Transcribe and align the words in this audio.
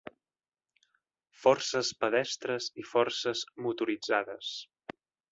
Forces 1.41 1.91
pedestres 2.03 2.69
i 2.83 2.85
forces 2.93 3.43
motoritzades. 3.67 4.55